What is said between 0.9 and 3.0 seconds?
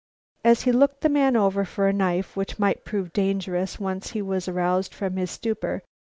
the man over for a knife which might